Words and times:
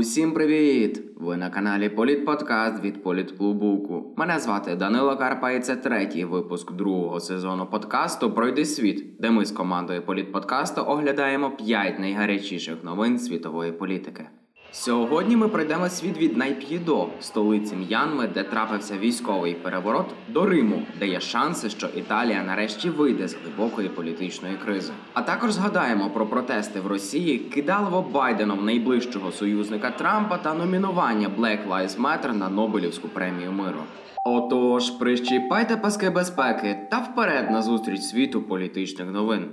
Усім 0.00 0.32
привіт! 0.32 1.02
Ви 1.16 1.36
на 1.36 1.50
каналі 1.50 1.88
Політподкаст 1.88 2.84
від 2.84 3.02
Політклубуку. 3.02 4.14
Мене 4.16 4.38
звати 4.38 4.76
Данило 4.76 5.16
Карпа 5.16 5.50
і 5.50 5.60
це 5.60 5.76
третій 5.76 6.24
випуск 6.24 6.72
другого 6.72 7.20
сезону 7.20 7.66
подкасту 7.66 8.34
Пройди 8.34 8.64
світ, 8.64 9.04
де 9.18 9.30
ми 9.30 9.44
з 9.44 9.52
командою 9.52 10.02
Політподкасту 10.02 10.82
оглядаємо 10.86 11.50
п'ять 11.50 11.98
найгарячіших 11.98 12.84
новин 12.84 13.18
світової 13.18 13.72
політики. 13.72 14.28
Сьогодні 14.72 15.36
ми 15.36 15.48
пройдемо 15.48 15.88
світ 15.88 16.18
від 16.18 16.36
Найп'єдо, 16.36 17.08
столиці 17.20 17.76
М'янми, 17.76 18.28
де 18.34 18.42
трапився 18.42 18.98
військовий 18.98 19.54
переворот, 19.54 20.06
до 20.28 20.46
Риму, 20.46 20.82
де 20.98 21.06
є 21.06 21.20
шанси, 21.20 21.70
що 21.70 21.86
Італія 21.86 22.42
нарешті 22.42 22.90
вийде 22.90 23.28
з 23.28 23.34
глибокої 23.34 23.88
політичної 23.88 24.54
кризи. 24.64 24.92
А 25.14 25.22
також 25.22 25.52
згадаємо 25.52 26.10
про 26.10 26.26
протести 26.26 26.80
в 26.80 26.86
Росії, 26.86 27.38
кидалово 27.38 28.02
Байденом 28.02 28.64
найближчого 28.64 29.32
союзника 29.32 29.90
Трампа 29.90 30.36
та 30.36 30.54
номінування 30.54 31.30
Black 31.38 31.68
Lives 31.68 32.00
Matter 32.00 32.32
на 32.32 32.48
Нобелівську 32.48 33.08
премію 33.08 33.52
миру. 33.52 33.80
Отож, 34.26 34.90
прищіпайте 34.90 35.76
паски 35.76 36.10
безпеки 36.10 36.78
та 36.90 36.98
вперед 36.98 37.50
на 37.50 37.62
зустріч 37.62 38.00
світу 38.00 38.42
політичних 38.42 39.10
новин. 39.10 39.48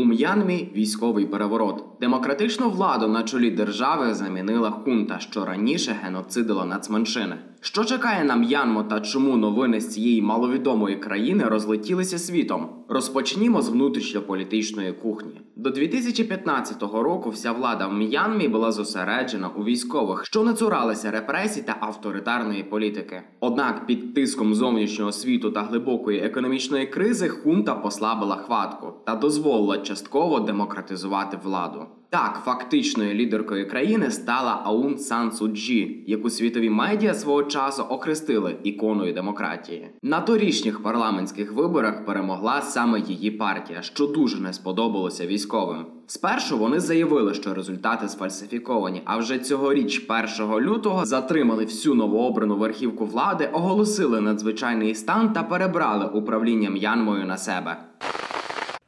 У 0.00 0.04
М'янмі 0.04 0.68
військовий 0.76 1.26
переворот. 1.26 1.84
Демократичну 2.00 2.70
владу 2.70 3.08
на 3.08 3.22
чолі 3.22 3.50
держави 3.50 4.14
замінила 4.14 4.70
хунта, 4.70 5.18
що 5.18 5.44
раніше 5.44 5.96
геноцидила 6.02 6.64
нацменшини. 6.64 7.38
Що 7.62 7.84
чекає 7.84 8.24
на 8.24 8.36
М'янму 8.36 8.82
та 8.82 9.00
чому 9.00 9.36
новини 9.36 9.80
з 9.80 9.88
цієї 9.88 10.22
маловідомої 10.22 10.96
країни 10.96 11.44
розлетілися 11.44 12.18
світом? 12.18 12.68
Розпочнімо 12.88 13.62
з 13.62 13.68
внутрішньополітичної 13.68 14.92
кухні. 14.92 15.40
До 15.56 15.70
2015 15.70 16.82
року 16.82 17.30
вся 17.30 17.52
влада 17.52 17.86
в 17.86 17.92
М'янмі 17.92 18.48
була 18.48 18.72
зосереджена 18.72 19.48
у 19.48 19.64
військових, 19.64 20.26
що 20.26 20.44
не 20.44 20.54
цуралися 20.54 21.10
репресій 21.10 21.62
та 21.62 21.76
авторитарної 21.80 22.62
політики. 22.62 23.22
Однак 23.40 23.86
під 23.86 24.14
тиском 24.14 24.54
зовнішнього 24.54 25.12
світу 25.12 25.50
та 25.50 25.62
глибокої 25.62 26.20
економічної 26.20 26.86
кризи 26.86 27.28
хунта 27.28 27.74
послабила 27.74 28.36
хватку 28.36 28.92
та 29.06 29.16
дозволила 29.16 29.78
частково 29.78 30.40
демократизувати 30.40 31.38
владу. 31.44 31.86
Так, 32.12 32.40
фактичною 32.44 33.14
лідеркою 33.14 33.68
країни 33.68 34.10
стала 34.10 34.60
Аун 34.64 34.98
Сан 34.98 35.32
Суджі, 35.32 36.04
яку 36.06 36.30
світові 36.30 36.70
медіа 36.70 37.14
свого 37.14 37.42
часу 37.42 37.84
охрестили 37.88 38.56
іконою 38.62 39.12
демократії. 39.12 39.88
На 40.02 40.20
торічніх 40.20 40.82
парламентських 40.82 41.52
виборах 41.52 42.04
перемогла 42.04 42.62
саме 42.62 43.00
її 43.00 43.30
партія, 43.30 43.82
що 43.82 44.06
дуже 44.06 44.40
не 44.40 44.52
сподобалося 44.52 45.26
військовим. 45.26 45.86
Спершу 46.06 46.58
вони 46.58 46.80
заявили, 46.80 47.34
що 47.34 47.54
результати 47.54 48.08
сфальсифіковані, 48.08 49.02
а 49.04 49.16
вже 49.16 49.38
цьогоріч, 49.38 50.06
1 50.40 50.60
лютого, 50.60 51.06
затримали 51.06 51.64
всю 51.64 51.94
новообрану 51.94 52.56
верхівку 52.56 53.06
влади, 53.06 53.50
оголосили 53.52 54.20
надзвичайний 54.20 54.94
стан 54.94 55.32
та 55.32 55.42
перебрали 55.42 56.06
управління 56.06 56.70
М'янмою 56.70 57.26
на 57.26 57.36
себе. 57.36 57.76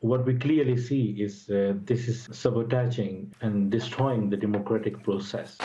What 0.03 0.27
we 0.27 0.35
clearly 0.35 0.77
see 0.77 1.05
is 1.27 1.49
uh, 1.49 1.75
this 1.85 2.09
is 2.09 2.29
sabotaging 2.33 3.33
and 3.41 3.71
destroying 3.71 4.29
the 4.31 4.37
democratic 4.37 5.03
process. 5.05 5.59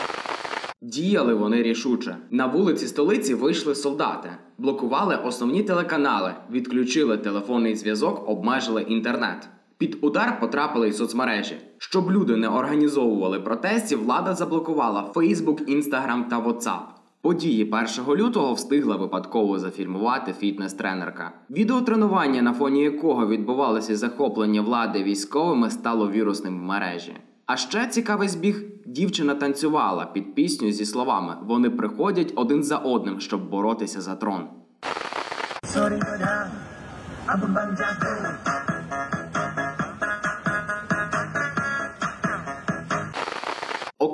Діяли 0.82 1.34
вони 1.34 1.62
рішуче. 1.62 2.16
На 2.30 2.46
вулиці 2.46 2.86
столиці 2.86 3.34
вийшли 3.34 3.74
солдати, 3.74 4.30
блокували 4.58 5.16
основні 5.16 5.62
телеканали, 5.62 6.34
відключили 6.50 7.18
телефонний 7.18 7.76
зв'язок, 7.76 8.28
обмежили 8.28 8.82
інтернет. 8.82 9.48
Під 9.78 9.98
удар 10.00 10.40
потрапили 10.40 10.88
й 10.88 10.92
соцмережі. 10.92 11.56
Щоб 11.78 12.10
люди 12.10 12.36
не 12.36 12.48
організовували 12.48 13.40
протестів, 13.40 14.04
влада 14.04 14.34
заблокувала 14.34 15.10
Facebook, 15.14 15.76
Instagram 15.76 16.28
та 16.28 16.40
WhatsApp. 16.40 16.97
Події 17.22 17.64
1 17.64 18.14
лютого 18.16 18.54
встигла 18.54 18.96
випадково 18.96 19.58
зафільмувати 19.58 20.32
фітнес-тренерка. 20.32 21.30
Відеотренування, 21.50 22.42
на 22.42 22.52
фоні 22.52 22.82
якого 22.82 23.26
відбувалося 23.26 23.96
захоплення 23.96 24.60
влади 24.60 25.02
військовими, 25.02 25.70
стало 25.70 26.10
вірусним 26.10 26.60
в 26.60 26.62
мережі. 26.62 27.16
А 27.46 27.56
ще 27.56 27.86
цікавий 27.86 28.28
збіг: 28.28 28.64
дівчина 28.86 29.34
танцювала 29.34 30.06
під 30.06 30.34
пісню 30.34 30.72
зі 30.72 30.84
словами: 30.84 31.36
вони 31.42 31.70
приходять 31.70 32.32
один 32.36 32.62
за 32.62 32.76
одним, 32.76 33.20
щоб 33.20 33.50
боротися 33.50 34.00
за 34.00 34.14
трон. 34.16 34.48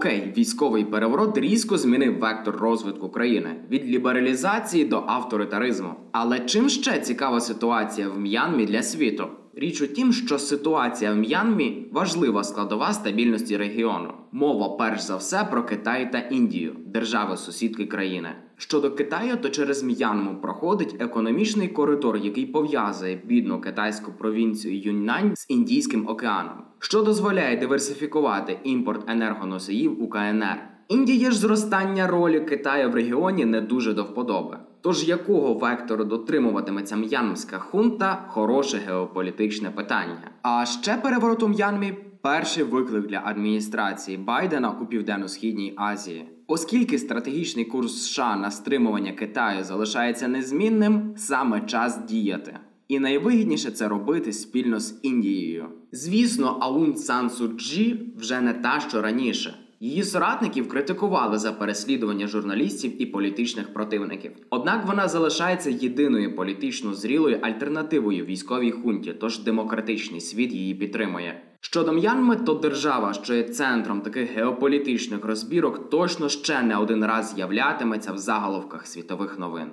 Окей, 0.04 0.32
військовий 0.36 0.84
переворот 0.84 1.38
різко 1.38 1.78
змінив 1.78 2.18
вектор 2.18 2.56
розвитку 2.56 3.08
країни 3.08 3.56
від 3.70 3.86
лібералізації 3.86 4.84
до 4.84 5.04
авторитаризму. 5.06 5.94
Але 6.12 6.40
чим 6.40 6.68
ще 6.68 7.00
цікава 7.00 7.40
ситуація 7.40 8.08
в 8.08 8.18
М'янмі 8.20 8.66
для 8.66 8.82
світу? 8.82 9.26
Річ 9.56 9.82
у 9.82 9.86
тім, 9.86 10.12
що 10.12 10.38
ситуація 10.38 11.12
в 11.12 11.16
М'янмі 11.16 11.86
важлива 11.92 12.44
складова 12.44 12.92
стабільності 12.92 13.56
регіону. 13.56 14.12
Мова 14.32 14.68
перш 14.68 15.02
за 15.02 15.16
все 15.16 15.48
про 15.50 15.64
Китай 15.64 16.12
та 16.12 16.18
Індію, 16.18 16.76
держави 16.86 17.36
сусідки 17.36 17.86
країни. 17.86 18.28
Щодо 18.56 18.90
Китаю, 18.90 19.36
то 19.36 19.48
через 19.48 19.82
М'янму 19.82 20.40
проходить 20.42 20.96
економічний 20.98 21.68
коридор, 21.68 22.16
який 22.16 22.46
пов'язує 22.46 23.22
бідну 23.24 23.60
китайську 23.60 24.12
провінцію 24.12 24.80
Юньнань 24.80 25.36
з 25.36 25.46
Індійським 25.48 26.08
океаном, 26.08 26.64
що 26.78 27.02
дозволяє 27.02 27.56
диверсифікувати 27.56 28.58
імпорт 28.64 29.10
енергоносіїв 29.10 30.02
у 30.02 30.08
КНР. 30.08 30.68
Індії 30.88 31.30
ж 31.30 31.38
зростання 31.38 32.06
ролі 32.06 32.40
Китаю 32.40 32.90
в 32.90 32.94
регіоні 32.94 33.44
не 33.44 33.60
дуже 33.60 33.92
до 33.92 34.02
вподоби. 34.02 34.58
Тож 34.84 35.08
якого 35.08 35.54
вектору 35.54 36.04
дотримуватиметься 36.04 36.96
м'янмська 36.96 37.58
хунта 37.58 38.24
хороше 38.28 38.78
геополітичне 38.78 39.70
питання. 39.70 40.30
А 40.42 40.66
ще 40.66 40.96
переворот 40.96 41.42
у 41.42 41.48
М'янмі 41.48 41.94
перший 42.22 42.64
виклик 42.64 43.06
для 43.06 43.22
адміністрації 43.24 44.16
Байдена 44.16 44.70
у 44.82 44.86
південно-східній 44.86 45.74
Азії. 45.76 46.28
Оскільки 46.46 46.98
стратегічний 46.98 47.64
курс 47.64 48.02
США 48.02 48.36
на 48.36 48.50
стримування 48.50 49.12
Китаю 49.12 49.64
залишається 49.64 50.28
незмінним, 50.28 51.14
саме 51.16 51.60
час 51.60 52.04
діяти. 52.04 52.58
І 52.88 52.98
найвигідніше 52.98 53.70
це 53.70 53.88
робити 53.88 54.32
спільно 54.32 54.80
з 54.80 55.00
Індією. 55.02 55.68
Звісно, 55.92 56.58
Аун 56.60 56.96
Сан 56.96 57.30
Суджі 57.30 58.14
вже 58.16 58.40
не 58.40 58.52
та, 58.52 58.80
що 58.80 59.02
раніше. 59.02 59.63
Її 59.84 60.02
соратників 60.02 60.68
критикували 60.68 61.38
за 61.38 61.52
переслідування 61.52 62.26
журналістів 62.26 63.02
і 63.02 63.06
політичних 63.06 63.72
противників. 63.72 64.32
Однак 64.50 64.86
вона 64.86 65.08
залишається 65.08 65.70
єдиною 65.70 66.36
політично 66.36 66.94
зрілою 66.94 67.38
альтернативою 67.42 68.24
військовій 68.24 68.70
хунті, 68.70 69.12
тож 69.12 69.38
демократичний 69.38 70.20
світ 70.20 70.52
її 70.52 70.74
підтримує. 70.74 71.42
Щодо 71.60 71.92
М'янми, 71.92 72.36
то 72.36 72.54
держава, 72.54 73.12
що 73.12 73.34
є 73.34 73.42
центром 73.42 74.00
таких 74.00 74.30
геополітичних 74.30 75.24
розбірок, 75.24 75.90
точно 75.90 76.28
ще 76.28 76.62
не 76.62 76.76
один 76.76 77.04
раз 77.04 77.34
з'являтиметься 77.34 78.12
в 78.12 78.18
заголовках 78.18 78.86
світових 78.86 79.38
новин. 79.38 79.70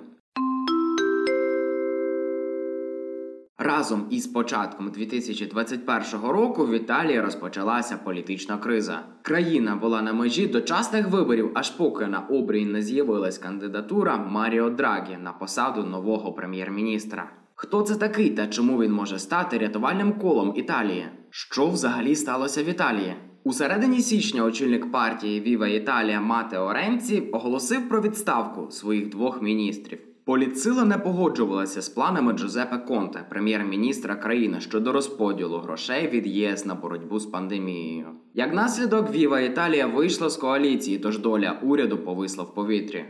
Разом 3.64 4.06
із 4.10 4.26
початком 4.26 4.90
2021 4.90 6.30
року 6.30 6.66
в 6.66 6.72
Італії 6.72 7.20
розпочалася 7.20 7.96
політична 7.96 8.58
криза. 8.58 9.00
Країна 9.22 9.76
була 9.76 10.02
на 10.02 10.12
межі 10.12 10.46
дочасних 10.46 11.08
виборів, 11.08 11.50
аж 11.54 11.70
поки 11.70 12.06
на 12.06 12.18
обрій 12.18 12.64
не 12.64 12.82
з'явилась 12.82 13.38
кандидатура 13.38 14.16
Маріо 14.16 14.70
Драгі 14.70 15.16
на 15.22 15.32
посаду 15.32 15.84
нового 15.84 16.32
прем'єр-міністра. 16.32 17.30
Хто 17.54 17.82
це 17.82 17.96
такий 17.96 18.30
та 18.30 18.46
чому 18.46 18.82
він 18.82 18.92
може 18.92 19.18
стати 19.18 19.58
рятувальним 19.58 20.12
колом 20.12 20.52
Італії? 20.56 21.06
Що 21.30 21.68
взагалі 21.68 22.14
сталося 22.14 22.62
в 22.62 22.66
Італії? 22.66 23.14
У 23.44 23.52
середині 23.52 24.00
січня 24.00 24.44
очільник 24.44 24.92
партії 24.92 25.40
Віва 25.40 25.68
Італія 25.68 26.20
Матео 26.20 26.72
Ренці 26.72 27.20
оголосив 27.32 27.88
про 27.88 28.00
відставку 28.00 28.70
своїх 28.70 29.08
двох 29.08 29.42
міністрів. 29.42 30.11
Поліцила 30.24 30.84
не 30.84 30.98
погоджувалася 30.98 31.82
з 31.82 31.88
планами 31.88 32.32
Джозепе 32.32 32.78
Конте, 32.78 33.24
прем'єр-міністра 33.28 34.16
країни 34.16 34.60
щодо 34.60 34.92
розподілу 34.92 35.58
грошей 35.58 36.08
від 36.08 36.26
ЄС 36.26 36.66
на 36.66 36.74
боротьбу 36.74 37.18
з 37.18 37.26
пандемією. 37.26 38.06
Як 38.34 38.54
наслідок, 38.54 39.10
Віва 39.10 39.40
Італія 39.40 39.86
вийшла 39.86 40.28
з 40.28 40.36
коаліції, 40.36 40.98
тож 40.98 41.18
доля 41.18 41.58
уряду 41.62 41.98
повисла 41.98 42.44
в 42.44 42.54
повітрі. 42.54 43.04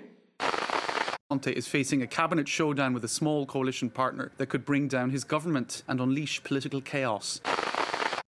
Conte 1.31 1.57
is 1.61 1.67
facing 1.77 2.01
a 2.03 2.11
cabinet 2.21 2.47
showdown 2.59 2.93
with 2.97 3.05
a 3.05 3.15
small 3.21 3.47
coalition 3.55 3.89
partner 4.01 4.27
that 4.39 4.49
could 4.53 4.65
bring 4.71 4.85
down 4.97 5.09
his 5.17 5.25
government 5.35 5.71
and 5.89 5.99
unleash 6.01 6.35
political 6.51 6.81
chaos. 6.93 7.43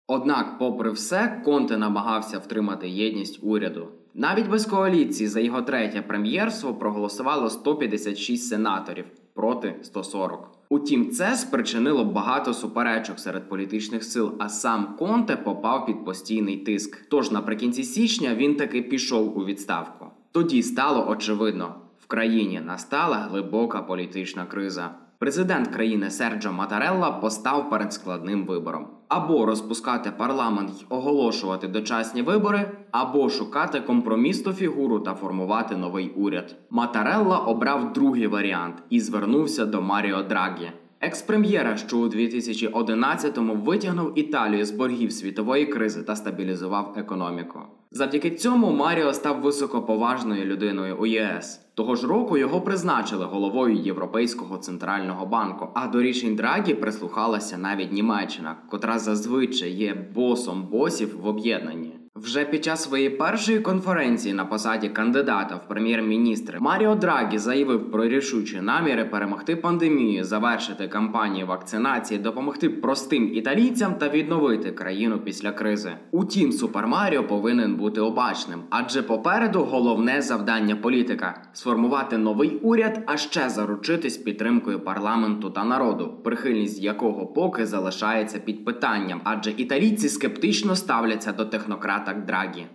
Однак, 0.07 0.59
попри 0.59 0.91
все, 0.91 1.43
Конте 1.45 1.77
намагався 1.77 2.39
втримати 2.39 2.89
єдність 2.89 3.39
уряду. 3.43 3.89
Навіть 4.15 4.49
без 4.49 4.67
коаліції 4.67 5.29
за 5.29 5.41
його 5.41 5.63
третє 5.63 6.03
прем'єрство 6.03 6.75
проголосувало 6.75 7.51
156 7.51 8.49
сенаторів 8.49 9.05
проти 9.35 9.75
140. 9.83 10.49
Утім, 10.69 11.11
це 11.11 11.37
спричинило 11.37 12.05
багато 12.05 12.55
суперечок 12.55 13.19
серед 13.19 13.49
політичних 13.49 14.05
сил, 14.05 14.35
а 14.39 14.49
сам 14.49 14.97
Конте 14.99 15.37
попав 15.37 15.87
під 15.87 16.05
постійний 16.05 16.57
тиск. 16.57 17.07
Тож 17.09 17.31
наприкінці 17.31 17.85
січня 17.85 18.35
він 18.35 18.57
таки 18.57 18.83
пішов 18.83 19.39
у 19.39 19.45
відставку. 19.45 20.07
Тоді 20.33 20.63
стало 20.63 21.09
очевидно, 21.09 21.75
в 22.01 22.07
країні 22.07 22.61
настала 22.67 23.17
глибока 23.17 23.83
політична 23.83 24.47
криза. 24.47 24.91
Президент 25.23 25.69
країни 25.69 26.11
Серджо 26.11 26.53
Матарелла 26.53 27.11
постав 27.11 27.71
перед 27.71 27.93
складним 27.93 28.47
вибором: 28.47 28.87
або 29.09 29.47
розпускати 29.47 30.11
парламент 30.11 30.71
й 30.71 30.85
оголошувати 30.89 31.69
дочасні 31.69 32.23
вибори, 32.23 32.71
або 32.91 33.29
шукати 33.29 33.81
компромісну 33.81 34.53
фігуру 34.53 35.01
та 35.01 35.15
формувати 35.15 35.77
новий 35.77 36.11
уряд. 36.11 36.57
Матарелла 36.71 37.39
обрав 37.39 37.93
другий 37.93 38.27
варіант 38.27 38.75
і 38.91 39.01
звернувся 39.01 39.67
до 39.67 39.83
Маріо 39.83 40.23
Драгі. 40.23 40.71
Екс-прем'єра, 41.05 41.77
що 41.77 41.99
у 41.99 42.09
2011-му 42.09 43.55
витягнув 43.55 44.19
Італію 44.19 44.67
з 44.67 44.71
боргів 44.71 45.13
світової 45.13 45.67
кризи 45.67 46.03
та 46.03 46.17
стабілізував 46.17 46.95
економіку. 46.97 47.61
Завдяки 47.91 48.31
цьому 48.31 48.71
Маріо 48.71 49.13
став 49.13 49.41
високоповажною 49.41 50.45
людиною 50.45 50.97
у 51.01 51.07
ЄС. 51.07 51.61
Того 51.75 51.97
ж 51.97 52.07
року 52.07 52.37
його 52.39 52.61
призначили 52.61 53.25
головою 53.25 53.77
Європейського 53.77 54.59
центрального 54.59 55.27
банку. 55.27 55.69
А 55.75 55.87
до 55.87 56.03
рішень 56.03 56.37
Драгі 56.37 56.75
прислухалася 56.75 57.59
навіть 57.59 57.93
Німеччина, 57.93 58.57
котра 58.71 58.99
зазвичай 58.99 59.71
є 59.71 59.95
босом 60.15 60.69
босів 60.71 61.21
в 61.21 61.27
об'єднанні. 61.27 62.02
Вже 62.23 62.45
під 62.45 62.65
час 62.65 62.83
своєї 62.83 63.11
першої 63.11 63.61
конференції 63.61 64.35
на 64.35 64.45
посаді 64.45 64.89
кандидата 64.89 65.55
в 65.57 65.69
прем'єр-міністри 65.69 66.59
Маріо 66.61 66.95
Драгі 66.95 67.39
заявив 67.39 67.91
про 67.91 68.09
рішучі 68.09 68.61
наміри 68.61 69.05
перемогти 69.05 69.57
пандемію, 69.57 70.25
завершити 70.25 70.89
кампанію 70.89 71.47
вакцинації, 71.47 72.21
допомогти 72.21 72.71
простим 72.71 73.35
італійцям 73.35 73.95
та 73.95 74.09
відновити 74.09 74.73
країну 74.73 75.19
після 75.19 75.53
кризи. 75.53 75.93
Утім, 76.11 76.53
Супер 76.53 76.87
Маріо 76.87 77.25
повинен 77.25 77.77
бути 77.77 78.01
обачним, 78.01 78.61
адже 78.71 79.03
попереду 79.03 79.65
головне 79.65 80.23
завдання 80.23 80.77
політика 80.77 81.43
сформувати 81.53 82.19
новий 82.19 82.59
уряд, 82.63 83.03
а 83.07 83.17
ще 83.17 83.49
заручитись 83.49 84.17
підтримкою 84.17 84.81
парламенту 84.81 85.51
та 85.51 85.65
народу, 85.65 86.15
прихильність 86.25 86.83
якого 86.83 87.27
поки 87.27 87.67
залишається 87.67 88.39
під 88.39 88.65
питанням, 88.65 89.21
адже 89.25 89.51
італійці 89.51 90.09
скептично 90.09 90.77
ставляться 90.77 91.33
до 91.33 91.45
технократа 91.45 92.12
Драгі. 92.12 92.68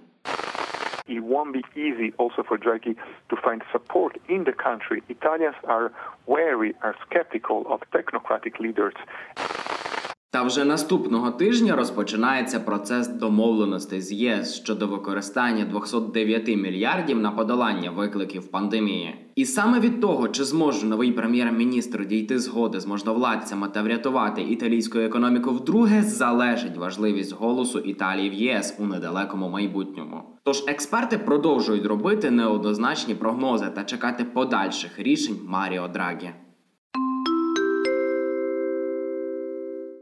It 1.09 1.23
won't 1.25 1.53
be 1.53 1.65
easy 1.77 2.09
also 2.17 2.43
for 2.49 2.57
Draghi 2.57 2.95
to 3.31 3.37
find 3.45 3.61
support 3.73 4.13
in 4.29 4.45
the 4.45 4.53
country. 4.53 5.03
Italians 5.09 5.57
are 5.65 5.93
wary, 6.27 6.75
are 6.83 6.95
skeptical 7.07 7.61
of 7.73 7.79
technocratic 7.97 8.55
leaders. 8.61 8.95
Та 10.38 10.44
вже 10.44 10.66
наступного 10.66 11.32
тижня 11.32 11.76
розпочинається 11.76 12.60
процес 12.60 13.08
домовленостей 13.08 14.02
з 14.02 14.12
ЄС 14.12 14.56
щодо 14.56 14.88
використання 14.88 15.66
209 15.66 16.48
мільярдів 16.48 17.20
на 17.20 17.32
подолання 17.32 17.92
викликів 17.92 18.52
пандемії. 18.52 19.16
І 19.36 19.46
саме 19.46 19.80
від 19.80 20.02
того, 20.02 20.28
чи 20.28 20.44
зможе 20.44 20.86
новий 20.86 21.12
прем'єр-міністр 21.12 22.08
дійти 22.08 22.40
згоди 22.40 22.80
з 22.80 22.86
можновладцями 22.86 23.68
та 23.68 23.82
врятувати 23.82 24.42
італійську 24.42 24.98
економіку 25.00 25.52
вдруге, 25.52 26.02
залежить 26.04 26.78
важливість 26.78 27.36
голосу 27.36 27.80
Італії 27.80 28.30
в 28.30 28.34
ЄС 28.34 28.76
у 28.80 28.86
недалекому 28.86 29.50
майбутньому. 29.50 30.24
Тож 30.44 30.64
експерти 30.68 31.18
продовжують 31.18 31.86
робити 31.86 32.32
неоднозначні 32.32 33.16
прогнози 33.16 33.66
та 33.76 33.84
чекати 33.84 34.24
подальших 34.24 35.00
рішень 35.00 35.40
Маріо 35.48 35.88
Драгі. 35.88 36.30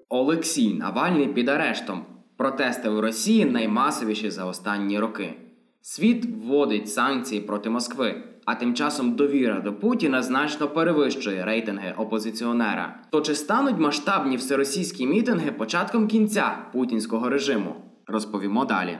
Олексій 0.10 0.74
Навальний 0.74 1.28
під 1.28 1.50
арештом. 1.50 2.06
Протести 2.38 2.90
в 2.90 3.00
Росії 3.00 3.46
наймасовіші 3.46 4.32
за 4.32 4.46
останні 4.46 5.00
роки. 5.00 5.34
Світ 5.82 6.26
вводить 6.26 6.94
санкції 6.94 7.42
проти 7.42 7.70
Москви, 7.70 8.24
а 8.46 8.56
тим 8.56 8.74
часом 8.74 9.16
довіра 9.16 9.60
до 9.60 9.74
Путіна 9.74 10.24
значно 10.24 10.68
перевищує 10.68 11.46
рейтинги 11.46 11.94
опозиціонера. 11.98 13.00
То 13.12 13.22
чи 13.22 13.36
стануть 13.36 13.80
масштабні 13.80 14.38
всеросійські 14.38 15.08
мітинги 15.08 15.52
початком 15.52 16.08
кінця 16.08 16.58
путінського 16.74 17.30
режиму? 17.30 17.76
Розповімо 18.08 18.66
далі. 18.66 18.98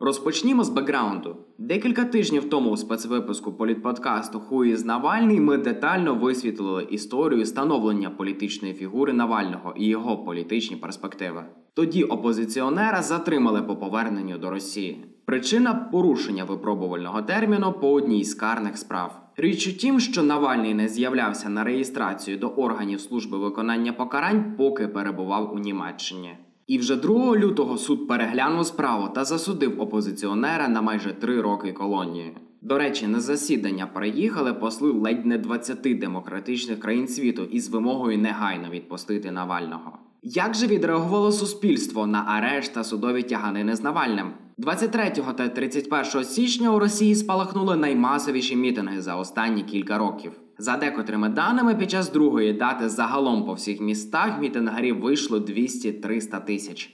Розпочнімо 0.00 0.64
з 0.64 0.68
бекграунду. 0.68 1.36
Декілька 1.58 2.04
тижнів 2.04 2.50
тому 2.50 2.70
у 2.70 2.76
спецвипуску 2.76 3.52
політподкасту 3.52 4.40
Хуї 4.40 4.76
з 4.76 4.84
Навальний 4.84 5.40
ми 5.40 5.58
детально 5.58 6.14
висвітлили 6.14 6.86
історію 6.90 7.46
становлення 7.46 8.10
політичної 8.10 8.74
фігури 8.74 9.12
Навального 9.12 9.74
і 9.76 9.86
його 9.86 10.18
політичні 10.24 10.76
перспективи. 10.76 11.44
Тоді 11.74 12.04
опозиціонера 12.04 13.02
затримали 13.02 13.62
по 13.62 13.76
поверненню 13.76 14.38
до 14.38 14.50
Росії. 14.50 15.06
Причина 15.24 15.74
порушення 15.74 16.44
випробувального 16.44 17.22
терміну 17.22 17.72
по 17.72 17.92
одній 17.92 18.24
з 18.24 18.34
карних 18.34 18.78
справ. 18.78 19.22
Річ 19.36 19.68
у 19.68 19.72
тім, 19.72 20.00
що 20.00 20.22
Навальний 20.22 20.74
не 20.74 20.88
з'являвся 20.88 21.48
на 21.48 21.64
реєстрацію 21.64 22.38
до 22.38 22.48
органів 22.48 23.00
служби 23.00 23.38
виконання 23.38 23.92
покарань, 23.92 24.54
поки 24.58 24.88
перебував 24.88 25.54
у 25.54 25.58
Німеччині. 25.58 26.36
І 26.66 26.78
вже 26.78 26.96
2 26.96 27.36
лютого 27.36 27.78
суд 27.78 28.08
переглянув 28.08 28.66
справу 28.66 29.08
та 29.14 29.24
засудив 29.24 29.80
опозиціонера 29.80 30.68
на 30.68 30.82
майже 30.82 31.12
три 31.12 31.40
роки 31.40 31.72
колонії. 31.72 32.36
До 32.62 32.78
речі, 32.78 33.06
на 33.06 33.20
засідання 33.20 33.86
приїхали 33.86 34.54
посли 34.54 34.92
ледь 34.92 35.26
не 35.26 35.38
20 35.38 35.98
демократичних 35.98 36.80
країн 36.80 37.08
світу 37.08 37.44
із 37.44 37.68
вимогою 37.68 38.18
негайно 38.18 38.70
відпустити 38.70 39.30
Навального. 39.30 39.98
Як 40.22 40.54
же 40.54 40.66
відреагувало 40.66 41.32
суспільство 41.32 42.06
на 42.06 42.24
арешт 42.28 42.74
та 42.74 42.84
судові 42.84 43.22
тяганини 43.22 43.76
з 43.76 43.82
Навальним? 43.82 44.30
23 44.58 45.10
та 45.10 45.48
31 45.48 46.24
січня 46.24 46.74
у 46.74 46.78
Росії 46.78 47.14
спалахнули 47.14 47.76
наймасовіші 47.76 48.56
мітинги 48.56 49.00
за 49.00 49.16
останні 49.16 49.62
кілька 49.62 49.98
років. 49.98 50.32
За 50.58 50.76
декотрими 50.76 51.28
даними, 51.28 51.74
під 51.74 51.90
час 51.90 52.12
другої 52.12 52.52
дати 52.52 52.88
загалом 52.88 53.44
по 53.44 53.52
всіх 53.52 53.80
містах 53.80 54.40
мітингарів 54.40 55.00
вийшло 55.00 55.38
200-300 55.38 56.44
тисяч. 56.44 56.92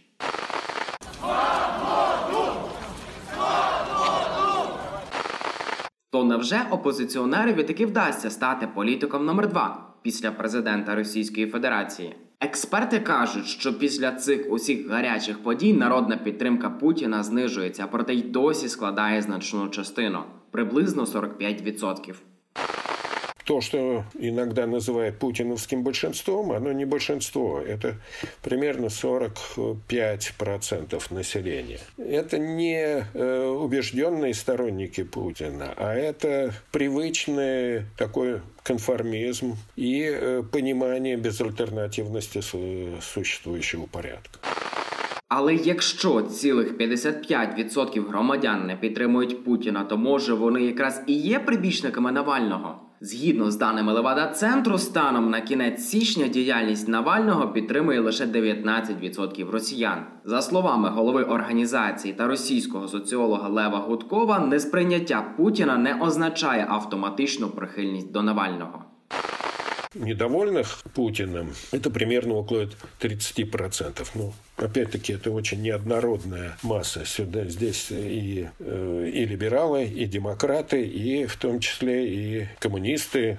То 6.11 6.25
невже 6.25 6.61
опозиціонерові 6.71 7.63
таки 7.63 7.87
вдасться 7.87 8.31
стати 8.31 8.67
політиком 8.75 9.25
номер 9.25 9.49
2 9.49 9.95
після 10.03 10.31
президента 10.31 10.95
Російської 10.95 11.47
Федерації? 11.47 12.17
Експерти 12.41 13.01
кажуть, 13.01 13.47
що 13.47 13.79
після 13.79 14.13
цих 14.13 14.53
усіх 14.53 14.89
гарячих 14.89 15.43
подій 15.43 15.73
народна 15.73 16.17
підтримка 16.17 16.71
Путіна 16.71 17.23
знижується, 17.23 17.87
проте 17.91 18.15
й 18.15 18.23
досі 18.23 18.69
складає 18.69 19.23
значну 19.23 19.69
частину 19.69 20.19
приблизно 20.51 21.05
45% 21.05 22.15
то, 23.46 23.62
что 23.62 24.04
иногда 24.20 24.68
называют 24.68 25.20
путиновским 25.20 25.84
большинством, 25.84 26.52
оно 26.52 26.74
не 26.74 26.86
большинство. 26.86 27.62
Это 27.62 27.96
примерно 28.42 28.90
45% 28.90 31.14
населения. 31.14 31.80
Это 31.98 32.38
не 32.38 33.06
э, 33.14 33.46
убежденные 33.48 34.34
сторонники 34.34 35.04
Путина, 35.04 35.74
а 35.78 35.94
это 35.94 36.52
привычный 36.72 37.84
такой 37.98 38.42
конформизм 38.64 39.56
и 39.78 40.02
э, 40.04 40.44
понимание 40.52 41.16
безальтернативности 41.18 42.42
су- 42.42 43.00
существующего 43.02 43.88
порядка. 43.92 44.40
Але 45.30 45.56
якщо 45.56 46.22
цілих 46.22 46.78
55% 46.78 48.08
громадян 48.10 48.68
не 48.68 48.76
підтримують 48.76 49.46
Путіна, 49.46 49.84
то 49.84 49.98
може 49.98 50.34
вони 50.34 50.62
якраз 50.64 51.02
і 51.08 51.14
є 51.14 51.40
прибічниками 51.40 52.12
Навального. 52.12 52.76
Згідно 53.05 53.51
з 53.51 53.57
даними 53.57 53.93
Левада 53.93 54.27
центру, 54.27 54.79
станом 54.79 55.31
на 55.31 55.41
кінець 55.41 55.85
січня 55.85 56.29
діяльність 56.29 56.89
Навального 56.89 57.49
підтримує 57.49 58.01
лише 58.01 58.27
19% 58.27 59.51
росіян. 59.51 60.07
За 60.25 60.43
словами 60.43 60.89
голови 60.89 61.23
організації 61.23 62.15
та 62.15 62.27
російського 62.27 62.89
соціолога 62.89 63.49
Лева 63.49 63.79
Гудкова, 63.79 64.39
несприйняття 64.39 65.35
Путіна 65.37 65.77
не 65.77 65.95
означає 66.01 66.67
автоматичну 66.69 67.49
прихильність 67.49 68.13
до 68.13 68.23
Навального 68.23 68.92
Недовольных 69.94 70.84
Путиным 70.94 71.54
это 71.72 71.90
примерно 71.90 72.36
около 72.36 72.70
30%. 73.00 74.08
Ну, 74.16 74.34
опять-таки, 74.58 75.14
это 75.14 75.32
очень 75.32 75.62
неоднородная 75.62 76.58
масса. 76.64 77.06
Сюда, 77.06 77.46
здесь 77.46 77.88
и, 77.92 78.50
э, 78.60 79.12
и 79.14 79.26
либералы, 79.26 79.86
и 79.86 80.06
демократы, 80.06 80.84
и 80.84 81.26
в 81.26 81.36
том 81.38 81.60
числе 81.60 82.08
и 82.08 82.48
коммунисты, 82.60 83.38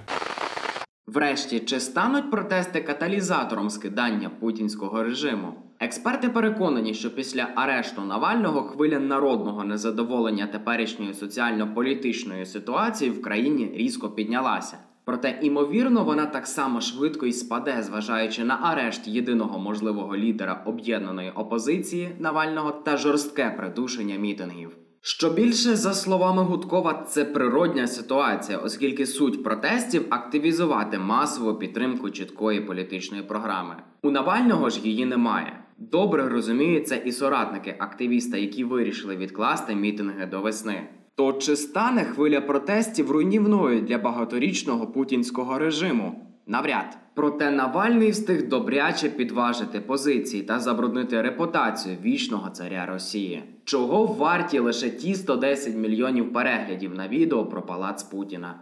Врешті, 1.13 1.59
чи 1.59 1.79
стануть 1.79 2.31
протести 2.31 2.81
каталізатором 2.81 3.69
скидання 3.69 4.29
путінського 4.29 5.03
режиму? 5.03 5.53
Експерти 5.79 6.29
переконані, 6.29 6.93
що 6.93 7.15
після 7.15 7.47
арешту 7.55 8.01
Навального 8.01 8.63
хвиля 8.63 8.99
народного 8.99 9.63
незадоволення 9.63 10.47
теперішньою 10.47 11.13
соціально-політичною 11.13 12.45
ситуацією 12.45 13.17
в 13.17 13.21
країні 13.21 13.71
різко 13.75 14.09
піднялася. 14.09 14.77
Проте, 15.04 15.38
імовірно, 15.42 16.04
вона 16.04 16.26
так 16.26 16.46
само 16.46 16.80
швидко 16.80 17.26
й 17.26 17.32
спаде, 17.32 17.82
зважаючи 17.82 18.44
на 18.44 18.58
арешт 18.62 19.08
єдиного 19.08 19.58
можливого 19.58 20.16
лідера 20.16 20.62
об'єднаної 20.66 21.30
опозиції 21.30 22.08
Навального 22.18 22.70
та 22.70 22.96
жорстке 22.96 23.54
придушення 23.56 24.16
мітингів. 24.16 24.76
Що 25.00 25.30
більше, 25.30 25.76
за 25.76 25.94
словами 25.94 26.42
Гудкова, 26.42 27.04
це 27.08 27.24
природня 27.24 27.86
ситуація, 27.86 28.58
оскільки 28.58 29.06
суть 29.06 29.44
протестів 29.44 30.06
активізувати 30.10 30.98
масову 30.98 31.54
підтримку 31.54 32.10
чіткої 32.10 32.60
політичної 32.60 33.22
програми. 33.22 33.76
У 34.02 34.10
Навального 34.10 34.70
ж 34.70 34.80
її 34.80 35.06
немає. 35.06 35.64
Добре 35.78 36.28
розуміються 36.28 36.96
і 36.96 37.12
соратники 37.12 37.76
активіста, 37.78 38.36
які 38.36 38.64
вирішили 38.64 39.16
відкласти 39.16 39.74
мітинги 39.74 40.26
до 40.26 40.40
весни. 40.40 40.88
То 41.16 41.32
чи 41.32 41.56
стане 41.56 42.04
хвиля 42.04 42.40
протестів 42.40 43.10
руйнівною 43.10 43.80
для 43.80 43.98
багаторічного 43.98 44.86
путінського 44.86 45.58
режиму? 45.58 46.20
Навряд. 46.46 46.98
Проте 47.14 47.50
Навальний 47.50 48.10
встиг 48.10 48.48
добряче 48.48 49.08
підважити 49.08 49.80
позиції 49.80 50.42
та 50.42 50.58
забруднити 50.58 51.22
репутацію 51.22 51.96
вічного 52.02 52.50
царя 52.50 52.86
Росії, 52.86 53.42
чого 53.64 54.06
варті 54.06 54.58
лише 54.58 54.90
ті 54.90 55.14
110 55.14 55.74
мільйонів 55.74 56.32
переглядів 56.32 56.94
на 56.94 57.08
відео 57.08 57.46
про 57.46 57.62
палац 57.62 58.02
Путіна. 58.02 58.54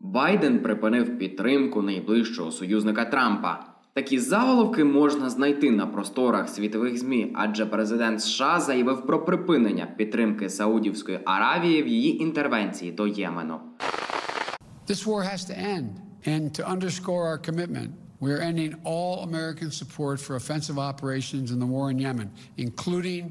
Байден 0.00 0.58
припинив 0.58 1.18
підтримку 1.18 1.82
найближчого 1.82 2.50
союзника 2.50 3.04
Трампа. 3.04 3.73
Такі 3.96 4.18
заголовки 4.18 4.84
можна 4.84 5.30
знайти 5.30 5.70
на 5.70 5.86
просторах 5.86 6.48
світових 6.48 6.98
ЗМІ, 6.98 7.32
адже 7.34 7.66
президент 7.66 8.22
США 8.22 8.60
заявив 8.60 9.06
про 9.06 9.24
припинення 9.24 9.86
підтримки 9.86 10.50
Саудівської 10.50 11.20
Аравії 11.24 11.82
в 11.82 11.88
її 11.88 12.22
інтервенції 12.22 12.92
до 12.92 13.06
Ємену. 13.06 13.60
This 14.88 15.06
war 15.06 15.22
has 15.32 15.44
to 15.50 15.54
end. 15.74 15.88
And 16.26 16.44
to 16.58 16.62
underscore 16.74 17.24
our 17.30 17.40
commitment, 17.48 17.90
we 18.20 18.30
are 18.34 18.42
ending 18.50 18.72
all 18.92 19.14
American 19.30 19.70
support 19.80 20.16
for 20.24 20.32
offensive 20.42 20.78
operations 20.90 21.46
in 21.54 21.58
the 21.64 21.70
war 21.74 21.86
in 21.92 21.98
Yemen, 22.08 22.28
including 22.66 23.22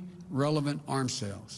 relevant 0.45 0.79
arms 0.95 1.13
sales. 1.21 1.51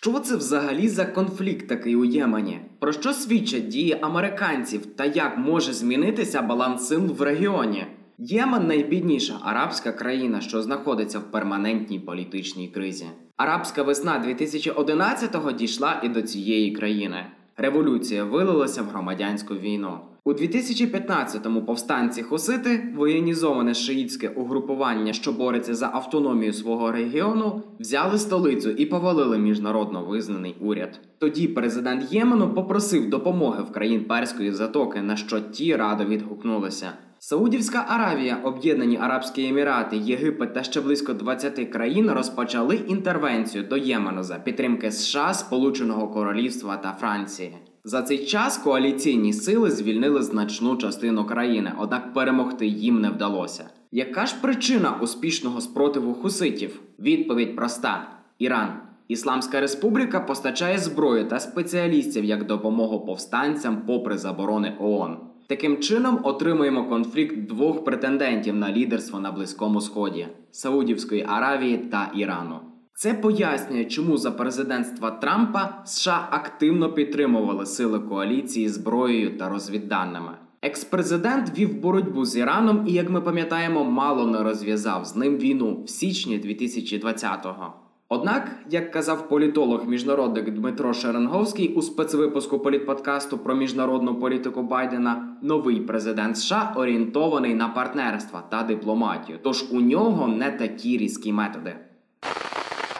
Що 0.00 0.18
це 0.18 0.36
взагалі 0.36 0.88
за 0.88 1.06
конфлікт 1.06 1.68
такий 1.68 1.96
у 1.96 2.04
Ємені? 2.04 2.60
Про 2.78 2.92
що 2.92 3.12
свідчать 3.12 3.68
дії 3.68 3.98
американців 4.00 4.86
та 4.86 5.04
як 5.04 5.38
може 5.38 5.72
змінитися 5.72 6.42
баланс 6.42 6.88
сил 6.88 7.00
в 7.00 7.22
регіоні? 7.22 7.86
Ємен 8.18 8.66
найбідніша 8.66 9.38
арабська 9.42 9.92
країна, 9.92 10.40
що 10.40 10.62
знаходиться 10.62 11.18
в 11.18 11.30
перманентній 11.30 12.00
політичній 12.00 12.68
кризі. 12.68 13.06
Арабська 13.36 13.82
весна 13.82 14.24
2011-го 14.26 15.52
дійшла 15.52 16.00
і 16.04 16.08
до 16.08 16.22
цієї 16.22 16.72
країни. 16.72 17.26
Революція 17.56 18.24
вилилася 18.24 18.82
в 18.82 18.86
громадянську 18.86 19.54
війну. 19.54 19.98
У 20.28 20.32
2015-му 20.32 21.62
повстанці 21.62 22.22
Хусити, 22.22 22.92
воєнізоване 22.96 23.74
шиїтське 23.74 24.28
угрупування, 24.28 25.12
що 25.12 25.32
бореться 25.32 25.74
за 25.74 25.90
автономію 25.92 26.52
свого 26.52 26.92
регіону, 26.92 27.62
взяли 27.80 28.18
столицю 28.18 28.70
і 28.70 28.86
повалили 28.86 29.38
міжнародно 29.38 30.04
визнаний 30.04 30.56
уряд. 30.60 31.00
Тоді 31.18 31.48
президент 31.48 32.12
Ємену 32.12 32.54
попросив 32.54 33.10
допомоги 33.10 33.62
в 33.62 33.72
країн 33.72 34.04
Перської 34.04 34.52
затоки, 34.52 35.02
на 35.02 35.16
що 35.16 35.40
ті 35.40 35.76
радо 35.76 36.04
відгукнулися. 36.04 36.92
Саудівська 37.18 37.84
Аравія, 37.88 38.36
Об'єднані 38.44 38.96
Арабські 38.96 39.48
Емірати, 39.48 39.96
Єгипет 39.96 40.54
та 40.54 40.62
ще 40.62 40.80
близько 40.80 41.12
20 41.12 41.70
країн 41.70 42.10
розпочали 42.10 42.76
інтервенцію 42.76 43.64
до 43.64 43.76
Ємену 43.76 44.22
за 44.22 44.34
підтримки 44.34 44.90
США, 44.90 45.34
Сполученого 45.34 46.08
Королівства 46.08 46.76
та 46.76 46.92
Франції. 46.92 47.56
За 47.84 48.02
цей 48.02 48.26
час 48.26 48.58
коаліційні 48.58 49.32
сили 49.32 49.70
звільнили 49.70 50.22
значну 50.22 50.76
частину 50.76 51.24
країни, 51.24 51.72
однак 51.78 52.12
перемогти 52.12 52.66
їм 52.66 53.00
не 53.00 53.10
вдалося. 53.10 53.70
Яка 53.92 54.26
ж 54.26 54.34
причина 54.42 54.98
успішного 55.02 55.60
спротиву 55.60 56.14
хуситів? 56.14 56.80
Відповідь 56.98 57.56
проста: 57.56 58.10
Іран. 58.38 58.72
Ісламська 59.08 59.60
республіка 59.60 60.20
постачає 60.20 60.78
зброю 60.78 61.28
та 61.28 61.40
спеціалістів 61.40 62.24
як 62.24 62.46
допомогу 62.46 63.06
повстанцям 63.06 63.82
попри 63.86 64.18
заборони 64.18 64.76
ООН. 64.80 65.16
Таким 65.46 65.78
чином 65.78 66.20
отримуємо 66.22 66.84
конфлікт 66.84 67.36
двох 67.36 67.84
претендентів 67.84 68.56
на 68.56 68.72
лідерство 68.72 69.20
на 69.20 69.32
Близькому 69.32 69.80
Сході 69.80 70.28
Саудівської 70.50 71.26
Аравії 71.28 71.78
та 71.78 72.10
Ірану. 72.14 72.60
Це 73.00 73.14
пояснює, 73.14 73.84
чому 73.84 74.16
за 74.16 74.30
президентства 74.30 75.10
Трампа 75.10 75.82
США 75.84 76.28
активно 76.30 76.92
підтримували 76.92 77.66
сили 77.66 78.00
коаліції 78.00 78.68
зброєю 78.68 79.38
та 79.38 79.48
розвідданими. 79.48 80.30
Екс-президент 80.62 81.58
вів 81.58 81.80
боротьбу 81.80 82.24
з 82.24 82.36
Іраном 82.36 82.84
і, 82.86 82.92
як 82.92 83.10
ми 83.10 83.20
пам'ятаємо, 83.20 83.84
мало 83.84 84.26
не 84.26 84.42
розв'язав 84.42 85.04
з 85.04 85.16
ним 85.16 85.36
війну 85.36 85.82
в 85.84 85.90
січні 85.90 86.40
2020-го. 86.40 87.72
Однак, 88.08 88.50
як 88.70 88.90
казав 88.90 89.28
політолог 89.28 89.88
міжнародник 89.88 90.50
Дмитро 90.50 90.92
Шеренговський 90.92 91.74
у 91.74 91.82
спецвипуску 91.82 92.58
політподкасту 92.58 93.38
про 93.38 93.54
міжнародну 93.54 94.14
політику 94.14 94.62
Байдена, 94.62 95.36
новий 95.42 95.80
президент 95.80 96.38
США 96.38 96.72
орієнтований 96.76 97.54
на 97.54 97.68
партнерства 97.68 98.42
та 98.50 98.62
дипломатію, 98.62 99.38
тож 99.42 99.72
у 99.72 99.80
нього 99.80 100.28
не 100.28 100.50
такі 100.50 100.98
різкі 100.98 101.32
методи. 101.32 101.74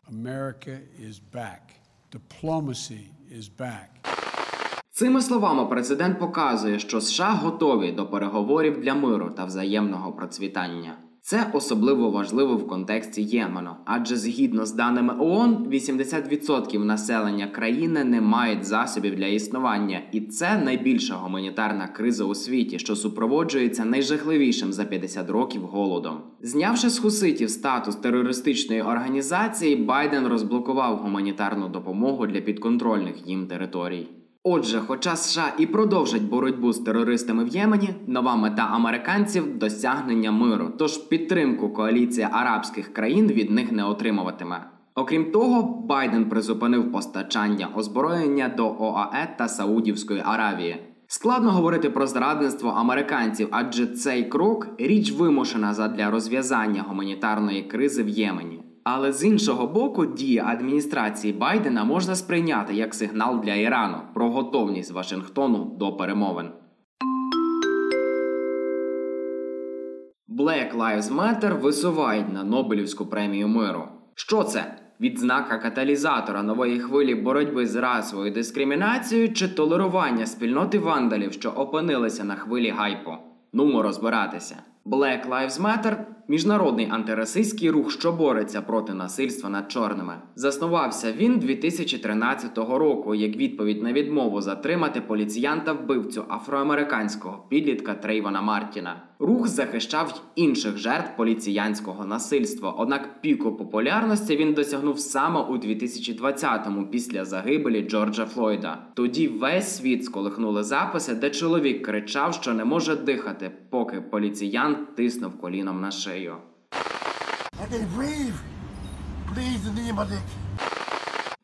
America 0.09 0.81
is 0.99 1.19
back. 1.19 1.75
Diplomacy 2.11 3.11
is 3.31 3.49
back. 3.59 3.89
Цими 4.91 5.23
словами 5.23 5.67
президент 5.67 6.19
показує, 6.19 6.79
що 6.79 7.01
США 7.01 7.31
готові 7.31 7.93
до 7.93 8.07
переговорів 8.07 8.81
для 8.81 8.95
миру 8.95 9.31
та 9.31 9.45
взаємного 9.45 10.13
процвітання. 10.13 10.97
Це 11.29 11.51
особливо 11.53 12.11
важливо 12.11 12.57
в 12.57 12.67
контексті 12.67 13.23
Ємену, 13.23 13.71
адже 13.85 14.17
згідно 14.17 14.67
з 14.67 14.73
даними 14.73 15.15
ООН, 15.19 15.67
80% 15.71 16.85
населення 16.85 17.47
країни 17.47 18.05
не 18.05 18.21
мають 18.21 18.65
засобів 18.65 19.17
для 19.17 19.27
існування, 19.27 20.01
і 20.13 20.21
це 20.21 20.59
найбільша 20.59 21.15
гуманітарна 21.15 21.89
криза 21.89 22.25
у 22.25 22.35
світі, 22.35 22.79
що 22.79 22.97
супроводжується 22.97 23.85
найжахливішим 23.85 24.73
за 24.73 24.85
50 24.85 25.31
років 25.31 25.63
голодом. 25.63 26.21
Знявши 26.43 26.91
з 26.91 26.99
хуситів 26.99 27.51
статус 27.51 27.97
терористичної 27.97 28.83
організації, 28.83 29.77
Байден 29.77 30.27
розблокував 30.27 30.97
гуманітарну 30.97 31.69
допомогу 31.69 32.27
для 32.27 32.41
підконтрольних 32.41 33.29
їм 33.29 33.47
територій. 33.47 34.18
Отже, 34.45 34.81
хоча 34.87 35.17
США 35.17 35.53
і 35.59 35.67
продовжать 35.67 36.23
боротьбу 36.23 36.73
з 36.73 36.79
терористами 36.79 37.45
в 37.45 37.49
Ємені, 37.49 37.89
нова 38.07 38.37
мета 38.37 38.69
американців 38.73 39.59
досягнення 39.59 40.33
миру, 40.33 40.71
тож 40.79 40.97
підтримку 40.97 41.69
коаліція 41.69 42.31
арабських 42.33 42.93
країн 42.93 43.27
від 43.27 43.51
них 43.51 43.73
не 43.73 43.85
отримуватиме. 43.85 44.71
Окрім 44.95 45.31
того, 45.31 45.63
Байден 45.63 46.29
призупинив 46.29 46.93
постачання 46.93 47.69
озброєння 47.75 48.49
до 48.57 48.77
ОАЕ 48.79 49.35
та 49.39 49.49
Саудівської 49.49 50.23
Аравії. 50.25 50.77
Складно 51.07 51.51
говорити 51.51 51.91
про 51.91 52.07
зрадництво 52.07 52.71
американців, 52.71 53.49
адже 53.51 53.87
цей 53.87 54.25
крок 54.25 54.69
річ 54.79 55.13
вимушена 55.13 55.75
задля 55.75 56.11
розв'язання 56.11 56.83
гуманітарної 56.89 57.63
кризи 57.63 58.03
в 58.03 58.09
Ємені. 58.09 58.68
Але 58.91 59.13
з 59.13 59.25
іншого 59.25 59.67
боку, 59.67 60.07
дії 60.07 60.39
адміністрації 60.39 61.33
Байдена 61.33 61.85
можна 61.85 62.15
сприйняти 62.15 62.75
як 62.75 62.95
сигнал 62.95 63.41
для 63.41 63.55
Ірану 63.55 63.97
про 64.15 64.31
готовність 64.31 64.93
Вашингтону 64.93 65.77
до 65.79 65.93
перемовин. 65.93 66.49
Black 70.29 70.77
Lives 70.77 71.03
Matter 71.03 71.61
висувають 71.61 72.33
на 72.33 72.45
Нобелівську 72.45 73.07
премію 73.07 73.49
миру. 73.49 73.89
Що 74.15 74.45
це? 74.45 74.79
Відзнака 75.01 75.59
каталізатора 75.59 76.43
нової 76.43 76.81
хвилі 76.81 77.15
боротьби 77.15 77.67
з 77.67 77.77
расовою 77.77 78.33
дискримінацією 78.33 79.33
чи 79.33 79.49
толерування 79.49 80.27
спільноти 80.27 80.79
вандалів, 80.79 81.33
що 81.33 81.51
опинилися 81.51 82.25
на 82.25 82.35
хвилі 82.35 82.71
гайпу? 82.71 83.11
Нумо 83.53 83.83
розбиратися. 83.83 84.57
Black 84.87 85.29
Lives 85.29 85.63
Matter 85.63 85.97
міжнародний 86.29 86.89
антирасистський 86.91 87.71
рух, 87.71 87.91
що 87.91 88.13
бореться 88.13 88.63
проти 88.63 88.95
насильства 88.95 89.51
над 89.51 89.73
чорними. 89.73 90.15
Заснувався 90.35 91.13
він 91.13 91.39
2013 91.39 92.59
року 92.59 93.15
як 93.15 93.37
відповідь 93.37 93.83
на 93.83 93.93
відмову 93.93 94.41
затримати 94.41 95.01
поліціянта 95.01 95.73
вбивцю 95.73 96.25
афроамериканського 96.29 97.45
підлітка 97.49 97.95
Трейвона 97.95 98.43
Мартіна. 98.43 99.03
Рух 99.21 99.49
захищав 99.49 100.23
й 100.37 100.43
інших 100.43 100.77
жертв 100.77 101.17
поліціянського 101.17 102.05
насильства. 102.05 102.71
Однак 102.71 103.21
піку 103.21 103.57
популярності 103.57 104.37
він 104.37 104.55
досягнув 104.55 104.99
саме 104.99 105.41
у 105.41 105.57
2020-му 105.57 106.87
після 106.87 107.25
загибелі 107.25 107.83
Джорджа 107.83 108.27
Флойда. 108.27 108.79
Тоді 108.95 109.29
весь 109.29 109.77
світ 109.77 110.05
сколихнули 110.05 110.63
записи, 110.63 111.15
де 111.15 111.31
чоловік 111.31 111.87
кричав, 111.87 112.35
що 112.35 112.55
не 112.55 112.65
може 112.65 112.97
дихати, 112.97 113.51
поки 113.71 114.01
поліціян 114.01 114.77
тиснув 114.97 115.39
коліном 115.39 115.81
на 115.81 115.91
шию. 115.91 116.18
It. 116.19 116.49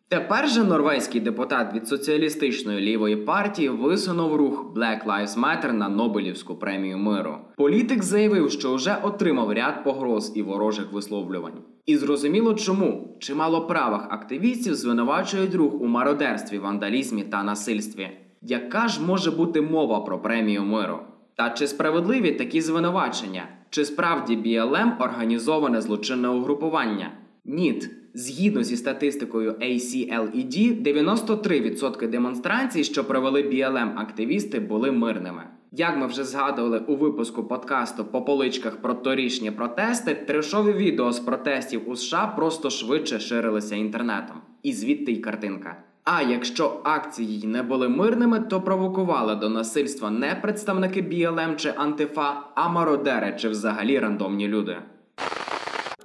Тепер 0.09 0.49
же 0.49 0.64
норвезький 0.64 1.21
депутат 1.21 1.75
від 1.75 1.88
соціалістичної 1.88 2.81
лівої 2.81 3.16
партії 3.16 3.69
висунув 3.69 4.37
рух 4.37 4.75
Black 4.76 5.07
Lives 5.07 5.38
Matter 5.40 5.73
на 5.73 5.88
Нобелівську 5.88 6.54
премію 6.54 6.99
миру. 6.99 7.37
Політик 7.57 8.02
заявив, 8.02 8.50
що 8.50 8.75
вже 8.75 8.97
отримав 9.02 9.52
ряд 9.52 9.85
погроз 9.85 10.33
і 10.35 10.43
ворожих 10.43 10.93
висловлювань. 10.93 11.59
І 11.87 11.97
зрозуміло 11.97 12.54
чому 12.54 13.16
чимало 13.21 13.66
правих 13.66 14.00
активістів 14.11 14.75
звинувачують 14.75 15.54
рух 15.54 15.75
у 15.81 15.87
мародерстві, 15.87 16.59
вандалізмі 16.59 17.23
та 17.23 17.43
насильстві. 17.43 18.09
Яка 18.43 18.88
ж 18.88 19.02
може 19.02 19.31
бути 19.31 19.61
мова 19.61 20.00
про 20.00 20.19
премію 20.19 20.62
миру? 20.62 20.99
Та 21.37 21.50
чи 21.50 21.66
справедливі 21.66 22.33
такі 22.33 22.61
звинувачення? 22.61 23.49
Чи 23.75 23.85
справді 23.85 24.37
BLM 24.37 25.02
організоване 25.02 25.81
злочинне 25.81 26.28
угрупування? 26.28 27.12
Ніт. 27.45 27.90
Згідно 28.14 28.62
зі 28.62 28.76
статистикою 28.76 29.52
ACLED, 29.52 30.83
93% 30.83 32.09
демонстрацій, 32.09 32.85
що 32.85 33.04
провели 33.04 33.43
BLM 33.43 33.93
активісти, 33.97 34.61
були 34.61 34.93
мирними. 34.93 35.43
Як 35.73 35.97
ми 35.97 36.07
вже 36.07 36.25
згадували 36.25 36.78
у 36.78 36.97
випуску 36.97 37.45
подкасту 37.45 38.04
по 38.04 38.23
поличках 38.23 38.76
про 38.76 38.95
торішні 38.95 39.50
протести, 39.50 40.14
трешові 40.14 40.73
відео 40.73 41.12
з 41.12 41.21
протестів 41.21 41.90
у 41.90 41.97
США 41.97 42.26
просто 42.26 42.71
швидше 42.71 43.21
ширилися 43.21 43.76
інтернетом. 43.76 44.37
І 44.62 44.73
звідти 44.73 45.12
й 45.12 45.16
картинка. 45.16 45.76
А 46.04 46.23
якщо 46.23 46.80
акції 46.84 47.46
не 47.46 47.62
були 47.62 47.88
мирними, 47.88 48.40
то 48.40 48.61
провокували 48.61 49.37
до 49.37 49.49
насильства 49.49 50.11
не 50.11 50.34
представники 50.34 51.02
BLM 51.02 51.56
чи 51.56 51.75
Антифа, 51.76 52.42
а 52.54 52.68
мародери 52.68 53.37
чи 53.38 53.49
взагалі 53.49 53.99
рандомні 53.99 54.49
люди. 54.49 54.76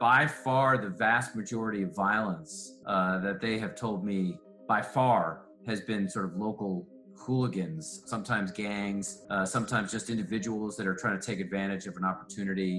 by 0.02 0.28
far 0.46 0.70
the 0.86 0.94
vast 1.08 1.30
majority 1.36 1.82
of 1.88 1.92
violence 2.08 2.52
uh, 2.94 3.16
that 3.26 3.38
they 3.46 3.56
have 3.64 3.74
told 3.84 4.00
me 4.12 4.20
by 4.74 4.82
far 4.98 5.24
has 5.72 5.80
been 5.92 6.04
sort 6.16 6.26
of 6.30 6.34
local 6.48 6.74
hooligans, 7.26 7.84
sometimes 8.14 8.48
gangs, 8.66 9.06
uh, 9.34 9.46
sometimes 9.56 9.88
just 9.98 10.06
individuals 10.16 10.72
that 10.78 10.88
are 10.92 10.98
trying 11.04 11.18
to 11.20 11.26
take 11.30 11.40
advantage 11.48 11.86
of 11.90 11.94
an 12.02 12.06
opportunity. 12.12 12.74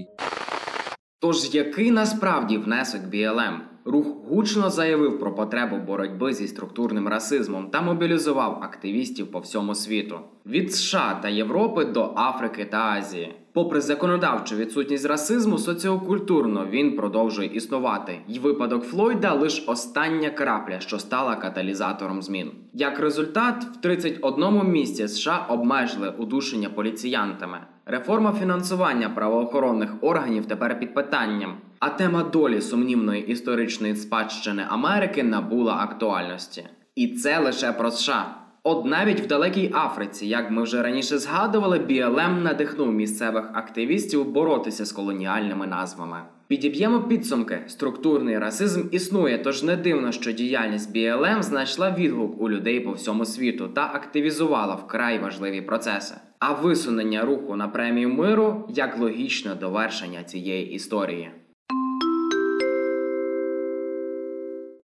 Тож 1.21 1.55
який 1.55 1.91
насправді 1.91 2.57
внесок 2.57 3.01
BLM? 3.01 3.57
Рух 3.85 4.07
гучно 4.29 4.69
заявив 4.69 5.19
про 5.19 5.35
потребу 5.35 5.77
боротьби 5.77 6.33
зі 6.33 6.47
структурним 6.47 7.07
расизмом 7.07 7.69
та 7.69 7.81
мобілізував 7.81 8.59
активістів 8.63 9.31
по 9.31 9.39
всьому 9.39 9.75
світу 9.75 10.19
від 10.45 10.73
США 10.73 11.19
та 11.21 11.29
Європи 11.29 11.85
до 11.85 12.13
Африки 12.15 12.65
та 12.65 12.77
Азії. 12.77 13.33
Попри 13.53 13.81
законодавчу 13.81 14.55
відсутність 14.55 15.05
расизму, 15.05 15.57
соціокультурно 15.57 16.67
він 16.69 16.95
продовжує 16.95 17.49
існувати, 17.53 18.21
і 18.27 18.39
випадок 18.39 18.83
Флойда 18.83 19.33
лише 19.33 19.71
остання 19.71 20.29
крапля, 20.29 20.79
що 20.79 20.99
стала 20.99 21.35
каталізатором 21.35 22.21
змін. 22.21 22.51
Як 22.73 22.99
результат, 22.99 23.63
в 23.63 23.81
31 23.81 24.71
місці 24.71 25.07
США 25.07 25.45
обмежили 25.49 26.13
удушення 26.17 26.69
поліціянтами. 26.69 27.57
Реформа 27.91 28.33
фінансування 28.33 29.09
правоохоронних 29.09 29.89
органів 30.01 30.45
тепер 30.45 30.79
під 30.79 30.93
питанням. 30.93 31.55
А 31.79 31.89
тема 31.89 32.23
долі 32.23 32.61
сумнівної 32.61 33.27
історичної 33.27 33.95
спадщини 33.95 34.65
Америки 34.69 35.23
набула 35.23 35.73
актуальності. 35.73 36.65
І 36.95 37.07
це 37.07 37.39
лише 37.39 37.71
про 37.71 37.91
США. 37.91 38.35
От 38.63 38.85
навіть 38.85 39.19
в 39.19 39.27
далекій 39.27 39.71
Африці, 39.75 40.27
як 40.27 40.51
ми 40.51 40.63
вже 40.63 40.81
раніше 40.81 41.17
згадували, 41.17 41.79
BLM 41.79 42.41
надихнув 42.41 42.91
місцевих 42.91 43.45
активістів 43.53 44.31
боротися 44.31 44.85
з 44.85 44.91
колоніальними 44.91 45.67
назвами. 45.67 46.17
Підіб'ємо 46.51 47.01
підсумки. 47.01 47.61
Структурний 47.67 48.39
расизм 48.39 48.87
існує, 48.91 49.37
тож 49.37 49.63
не 49.63 49.75
дивно, 49.75 50.11
що 50.11 50.31
діяльність 50.31 50.95
BLM 50.95 51.43
знайшла 51.43 51.91
відгук 51.91 52.41
у 52.41 52.49
людей 52.49 52.79
по 52.79 52.91
всьому 52.91 53.25
світу 53.25 53.67
та 53.67 53.91
активізувала 53.93 54.75
вкрай 54.75 55.19
важливі 55.19 55.61
процеси. 55.61 56.15
А 56.39 56.53
висунення 56.53 57.25
руху 57.25 57.55
на 57.55 57.67
премію 57.67 58.09
миру 58.09 58.67
як 58.69 58.99
логічне 58.99 59.55
довершення 59.55 60.23
цієї 60.23 60.71
історії. 60.71 61.31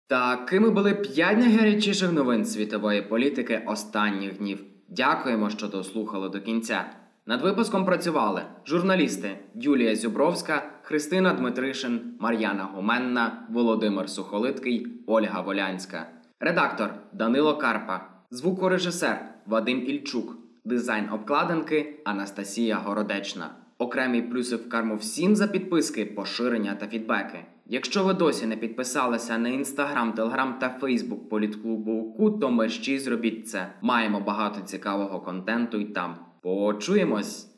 Такими 0.08 0.70
були 0.70 0.94
п'ять 0.94 1.38
найгарячіших 1.38 2.12
новин 2.12 2.46
світової 2.46 3.02
політики 3.02 3.62
останніх 3.68 4.38
днів. 4.38 4.64
Дякуємо, 4.90 5.50
що 5.50 5.68
дослухали 5.68 6.30
до 6.30 6.42
кінця. 6.42 6.86
Над 7.26 7.42
випуском 7.42 7.86
працювали 7.86 8.42
журналісти 8.66 9.38
Юлія 9.56 9.96
Зюбровська, 9.96 10.64
Христина 10.82 11.34
Дмитришин, 11.34 12.02
Мар'яна 12.20 12.64
Гуменна, 12.64 13.48
Володимир 13.50 14.10
Сухолиткий, 14.10 14.88
Ольга 15.08 15.42
Волянська, 15.42 16.08
редактор 16.40 16.94
Данило 17.14 17.58
Карпа, 17.58 18.02
звукорежисер 18.32 19.26
Вадим 19.46 19.88
Ільчук, 19.88 20.38
дизайн 20.66 21.10
обкладинки 21.10 22.02
Анастасія 22.06 22.76
Городечна. 22.76 23.50
Окремі 23.78 24.22
плюси 24.22 24.56
в 24.56 24.70
карму 24.70 24.96
всім 24.96 25.36
за 25.36 25.48
підписки, 25.48 26.06
поширення 26.06 26.76
та 26.76 26.88
фідбеки. 26.88 27.46
Якщо 27.66 28.04
ви 28.04 28.14
досі 28.14 28.46
не 28.46 28.58
підписалися 28.58 29.38
на 29.38 29.50
інстаграм, 29.50 30.14
телеграм 30.14 30.56
та 30.60 30.70
фейсбук 30.70 31.30
політклубу 31.30 31.92
УКУ, 31.92 32.32
то 32.32 32.52
мерщій 32.52 33.00
зробіть 33.00 33.50
це. 33.50 33.74
Маємо 33.82 34.20
багато 34.20 34.62
цікавого 34.62 35.20
контенту 35.20 35.78
й 35.78 35.86
там. 35.86 36.16
Почуємось! 36.44 37.53